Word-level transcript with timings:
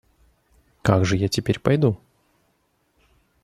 Как 0.81 1.05
же 1.05 1.15
я 1.15 1.27
теперь 1.27 1.59
пойду? 1.59 1.99